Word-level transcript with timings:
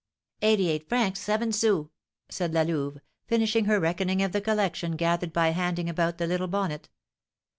"Eighty 0.41 0.67
eight 0.67 0.89
francs 0.89 1.19
seven 1.19 1.51
sous!" 1.51 1.85
said 2.27 2.55
La 2.55 2.63
Louve, 2.63 2.97
finishing 3.27 3.65
her 3.65 3.79
reckoning 3.79 4.23
of 4.23 4.31
the 4.31 4.41
collection 4.41 4.93
gathered 4.95 5.31
by 5.31 5.49
handing 5.49 5.87
about 5.87 6.17
the 6.17 6.25
little 6.25 6.47
bonnet. 6.47 6.89